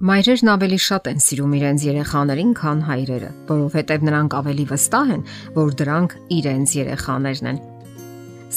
[0.00, 5.24] Մայրերն ավելի շատ են սիրում իրենց երեխաներին, քան հայրերը, որովհետև նրանք ավելի վստահ են,
[5.58, 7.58] որ դրանք իրենց երեխաներն են։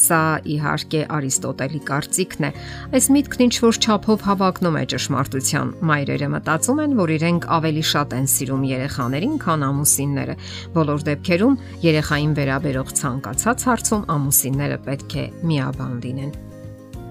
[0.04, 0.20] Սա
[0.54, 2.52] իհարկե Արիստոտելի կարծիքն է։
[2.96, 8.18] Այս միտքն ինչ որ չափով հավակնում է ճշմարտության։ Մայրերը մտածում են, որ իրենք ավելի շատ
[8.24, 10.38] են սիրում երեխաներին, քան ամուսինները։
[10.80, 11.60] Բոլոր դեպքերում
[11.92, 16.53] երեխային վերաբերող ցանկացած հարցում ամուսինները պետք է միաբան լինեն։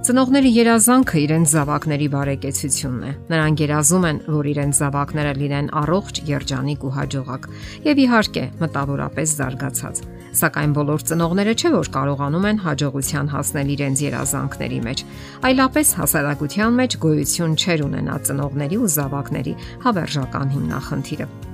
[0.03, 6.87] Ծնողների երազանքը իրենց զավակների բարեկեցությունն է։ Նրանք երազում են, որ իրենց զավակները լինեն առողջ, երջանիկ
[6.89, 7.47] ու հաջողակ
[7.87, 10.03] եւ իհարկե մտավորապես զարգացած։
[10.43, 15.05] Սակայն բոլոր ծնողները չէ որ կարողանում են հաջողության հասնել իրենց երազանքների մեջ,
[15.53, 21.52] այլապես հասարակության մեջ գոյություն չեր ունենա ծնողների ու զավակների հավերժական հիմնախնդիրը։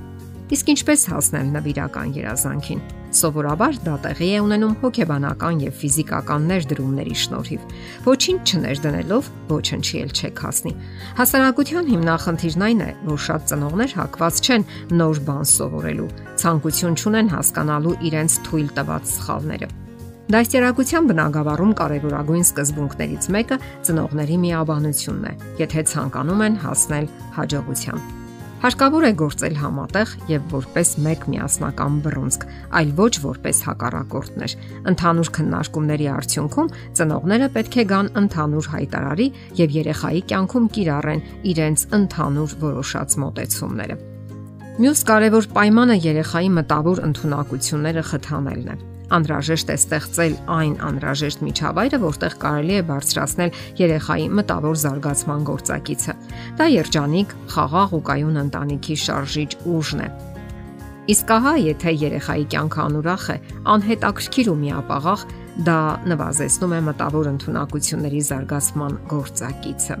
[0.49, 2.79] Իսկ ինչպես հասնել նվիրական երազանքին։
[3.19, 10.73] Սովորաբար դա տեղի է ունենում հոգեբանական եւ ֆիզիկական ներդրումների շնորհիվ։ Ոչինչ չներդնելով ոչնչի չեք հասնի։
[11.19, 16.09] Հասարակության հիմնախնդիրն այն է, որ շատ ծնողներ հակված չեն նոր բան սովորելու,
[16.41, 19.69] ցանկություն չունեն հասկանալու իրենց թույլ տված սխալները։
[20.29, 23.57] Դաստիարակության բնագավառում կարևորագույն սկզբունքներից մեկը
[23.89, 25.33] ծնողների միաբանությունն է,
[25.65, 28.18] եթե ցանկանում են հասնել հաջողության։
[28.59, 32.41] Հարկավոր է գործել համատեղ եւ որպես մեկ միասնական բռունցք,
[32.75, 34.55] այլ ոչ որպես հակառակորդներ։
[34.91, 39.29] Ընդհանուր քննարկումների արդյունքում ծնողները պետք է գան ընդհանուր հայտարարի
[39.63, 43.99] եւ երեխայի կյանքում կիրառեն իրենց ընդհանուր որոշած մոտեցումները։
[44.79, 52.35] Մյուս կարևոր պայմանը երեխայի մտավոր ընտունակությունները խթանելն է անհրաժեշտ է ստեղծել այն անհրաժեշտ միջավայրը, որտեղ
[52.43, 56.15] կարելի է բարձրացնել երեխայի մտավոր զարգացման գործակիցը։
[56.59, 60.09] Դա երջանիկ, խաղաղ ու կայուն ընտանիքի շարժիչ ուժն է։
[61.09, 63.37] Իսկ ահա, եթե երեխայի կյանքը անուրախ է,
[63.73, 65.21] անհետաքրքիր ու միապաղաղ,
[65.65, 65.79] դա
[66.11, 69.97] նվազեցնում է մտավոր ընտունակությունների զարգացման գործակիցը։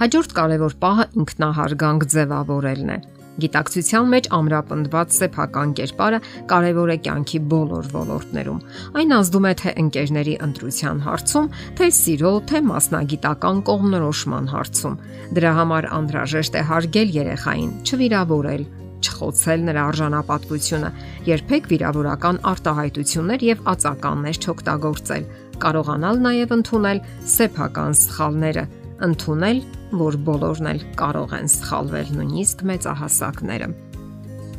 [0.00, 2.98] Հաջորդ կարևոր պահը ինքնահարգանք ձևավորելն է։
[3.44, 6.20] Գիտակցության մեջ ամրապնդված սեփական կերպարը
[6.50, 8.60] կարևոր է կյանքի բոլոր ոլորտներում։
[9.00, 11.48] Այն ազդում է թե ընկերների ընտրության հարցում,
[11.80, 14.98] թե սիրո, թե մասնագիտական կողմնորոշման հարցում։
[15.40, 18.64] Դրա համար անհրաժեշտ է հարգել երեխային, չվիրավորել,
[19.00, 20.90] չխոցել նրա արժանապատվությունը,
[21.30, 25.24] երբեք վիրավորական արտահայտություններ եւ ածականներ չօգտագործել,
[25.64, 27.00] կարողանալ նաեւ ընդունել
[27.34, 28.64] սեփական սխալները,
[29.06, 29.60] ընդունել
[30.00, 33.68] որ բոլորն էլ կարող են սխալվել նույնիսկ մեծահասակները։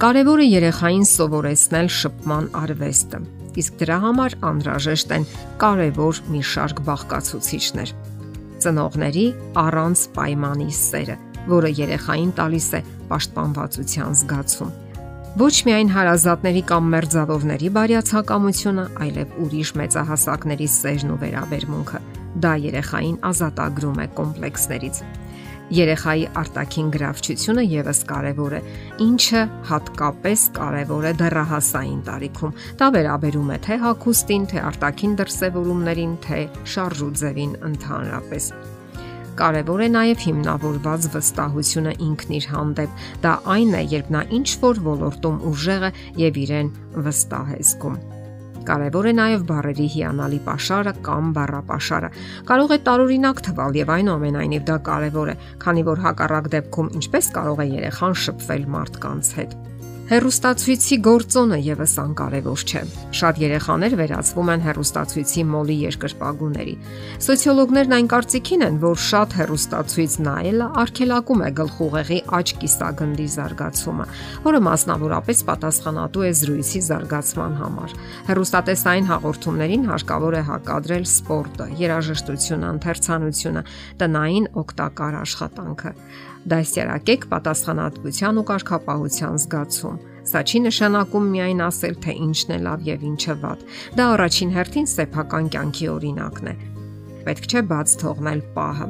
[0.01, 3.19] Կարևոր է երեխային սովորեցնել շփման արվեստը,
[3.61, 5.27] իսկ դրա համար անհրաժեշտ են
[5.61, 7.95] կարևոր մի շարք բաղկացուցիչներ։
[8.61, 9.25] Ծնողների
[9.61, 11.17] առանց պայմանի սերը,
[11.51, 12.81] որը երեխային տալիս է
[13.11, 14.73] պաշտպանվածության զգացում
[15.39, 22.01] ոչ միայն հարազատների կամ մերձավորների բարյացակամությունը, այլև ուրիշ մեծահասակների սերն ու վերաբերմունքը։
[22.43, 24.99] Դա երեխային ազատագրում է կոմպլեքսներից։
[25.71, 28.61] Երեխայի արտաքին գրավչությունը եւս կարեւոր է,
[29.07, 36.43] ինչը հատկապես կարեւոր է դեռահասային տարիքում։ Դա վերաբերում է թե հակոստին, թե արտաքին դրսևորումներին, թե
[36.75, 38.53] շարժուձևին ընդհանրապես
[39.41, 44.81] կարևոր է նաև հիմնավորված վստահությունը ինքն իր հանդեպ։ Դա այն է, երբ նա ինչ որ
[44.85, 45.91] ոլորտում ուժեղ է
[46.21, 46.73] եւ իրեն
[47.07, 47.95] վստահ է զգում։
[48.61, 52.11] Կարևոր է նաև բարերի հիանալի pašարը կամ բառապաշարը։
[52.51, 55.35] Կարող է տարօրինակ թվալ եւ այնուամենայնիվ դա կարևոր է,
[55.65, 59.70] քանի որ հակառակ դեպքում ինչպես կարող է երեխան շփվել մարդկանց հետ։
[60.11, 62.79] Հերոստացույցի գործոնը եւս անկարևոր չէ։
[63.15, 66.73] Շատ երեխաներ վերածվում են հերոստացույցի մոլի երկրպագուների։
[67.23, 74.07] Սոցիոլոգներն այն կարծիքին են, որ շատ հերոստացույց նայելը արգելակում է գլխուղեղի աճ կիսագնդի զարգացումը,
[74.51, 77.95] որը մասնավորապես պատասխանատու է զրույցի զարգացման համար։
[78.27, 83.63] Հերոստատեսային հաղորդումներին հարկավոր է հակադրել սպորտը, երաժշտությունը, ընթերցանությունը,
[84.03, 85.95] տնային օգտակար աշխատանքը
[86.49, 89.99] դասյարակեք պատասխանատվության ու կարգապահության զգացում։
[90.31, 93.63] Սա չի նշանակում միայն ասել, թե ինչն է լավ եւ ինչը վատ։
[93.97, 96.55] Դա առաջին հերթին սեփական կյանքի օրինակն է։
[97.25, 98.89] Պետք չէ բաց թողնել պահը։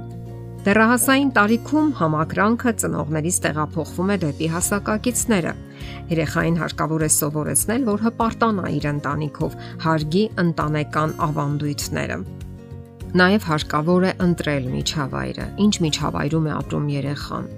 [0.62, 5.54] Դեռահասային տարիքում համակրանքը ծնողներից տեղափոխվում է դեպի հասակակիցները։
[6.12, 9.58] Երեխային հարկավոր է սովորեցնել, որ հպարտանա իր ընտանիքով,
[9.88, 12.20] հարգի ընտանեկան ավանդույթները։
[13.12, 17.50] Նաև հարկավոր է ընտրել միջավայրը, ինչ միջավայրում է ապրում երեխան։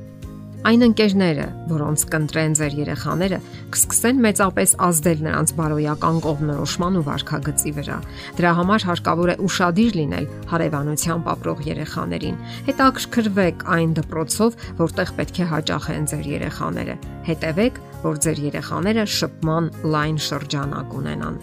[0.63, 3.39] Այն ընկերները, որոնց կընտրեն ձեր երեխաները,
[3.75, 7.97] կսկսեն մեծապես ազդել նրանց բարոյական կողմնորոշման ու վարքագծի վրա։
[8.39, 12.39] Դրա համար հարկավոր է ուրախadir լինել հարևանությամբ ապրող երեխաներին։
[12.73, 16.95] Հետաքրքրվեք այն դպրոցով, որտեղ պետք է հաճախեն ձեր երեխաները։
[17.27, 21.37] Հետևեք, որ ձեր երեխաները շփման լայն շրջանակ ունենան։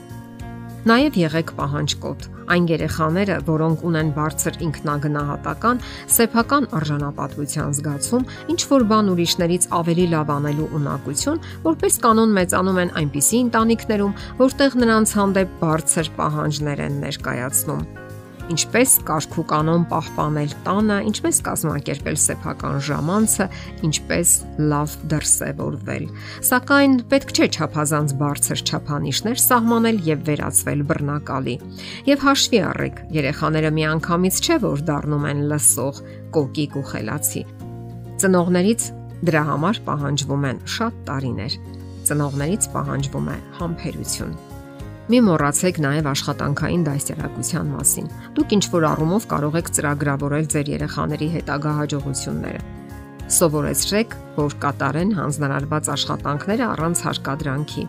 [0.88, 2.22] Նաև եղեք պահանջկոտ։
[2.54, 5.82] Այն երեխաները, որոնք ունեն բարձր ինքնագնահատական,
[6.14, 12.94] սեփական արժանապատվության զգացում, ինչ որ բան ուրիշներից ավելի լավ անելու ունակություն, որպես կանոն մեծանում են
[13.04, 17.84] այնպիսի ընտանիքներում, որտեղ նրանց հանդեպ բարձր պահանջներ են ներկայացնում
[18.50, 23.46] ինչպես կարգու կանոն պահպանել տանը, ինչպես կազմակերպել սեփական ժամանցը,
[23.86, 24.32] ինչպես
[24.72, 26.06] լավ դրսևորվել։
[26.50, 31.56] Սակայն պետք չէ չափազանց բարձր չափանիշներ սահմանել եւ վերածվել բռնակալի։
[32.10, 36.04] Եվ հաշվի առեք, երեխաները միանգամից չէ որ դառնում են լսող,
[36.34, 37.44] կոկիկ ու խելացի։
[38.20, 38.92] Ծնողներից
[39.30, 41.58] դրա համար պահանջվում են շատ տարիներ։
[42.10, 44.49] Ծնողներից պահանջվում է համբերություն
[45.10, 48.04] Մի մոռացեք նաև աշխատանքային դաստիարակության մասին։
[48.36, 52.60] Դուք ինչ որ առումով կարող եք ծրագրավորել ձեր երեխաների հետագա հաջողությունները։
[53.30, 57.84] Սովորեցրեք, որ կատարեն հանձնարարված աշխատանքները առանց հարկադրանքի։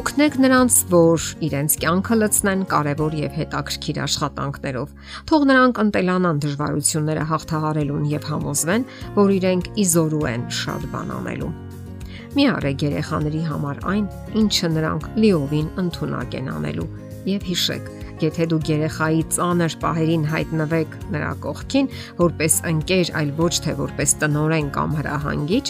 [0.00, 4.98] Օգնեք նրանց, որ իրենց կյանքը լցնեն կարևոր եւ հետաքրքիր աշխատանքներով։
[5.28, 11.67] Թող նրանք ընտելանան դժվարությունները հաղթահարելուն եւ համոզվեն, որ իրենք իզորու են շատ բան անելու։
[12.36, 16.88] Մի արեք երեխաների համար այն, ինչը նրանք լիովին ընդունակ են անելու
[17.28, 17.88] եւ հիշեք,
[18.22, 21.88] եթե դուք երեխայի ծանր պահերին հայտնվեք նրա կողքին,
[22.20, 25.66] որպես ընկեր, այլ ոչ թե որպես տնորեն կամ հրահանգիչ,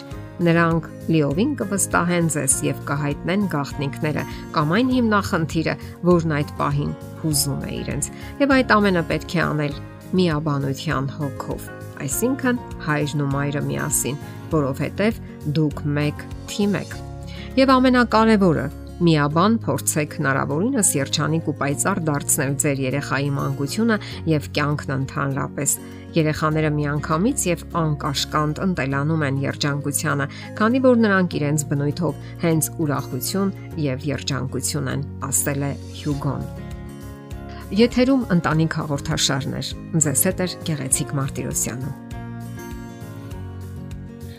[0.49, 4.29] նրանք լիովին կվստահեն ձեզ եւ կհայտնեն գաղտնիքները
[4.59, 5.75] կամ այն հիմնախնդիրը,
[6.11, 6.95] որն այդ պահին
[7.25, 8.13] հուզում է իրենց։
[8.45, 9.83] Եվ այդ ամենը պետք է անել
[10.19, 14.19] միաբանության հոգով այսինքն հայրն ու մայրը միասին,
[14.53, 15.19] որովհետև
[15.57, 16.95] դուք մեկ թիմ եք։
[17.59, 18.67] Եվ ամենակարևորը,
[18.99, 23.99] միաբան փորձեք հնարավորինս երջանիկ ու պայծառ դարձնել ձեր երեխայի մանկությունը
[24.33, 25.75] եւ կյանքն ընդհանրապես։
[26.19, 30.27] Երեխաները միանգամից եւ անկաշկանդ ընտելանում են երջանկությանը,
[30.59, 33.55] քանի որ նրանք իրենց բնույթով հենց ուրախություն
[33.85, 36.45] եւ երջանկություն են, ասել է Հյուգոն։
[37.79, 39.73] Եթերում ընտանիք հաղորդաշարներ։
[40.09, 42.08] Ձեզ հետ է Գեղեցիկ Մարտիրոսյանը։